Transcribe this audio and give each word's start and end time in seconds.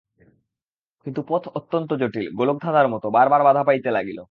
কিন্তু 1.05 1.21
পথ 1.27 1.43
অত্যন্ত 1.55 1.89
জটিল, 1.93 2.27
গোলকধাঁধার 2.35 2.87
মতো, 2.87 3.07
বারবার 3.09 3.41
বাধা 3.43 3.63
পাইতে 3.63 3.89
লাগিল। 3.91 4.19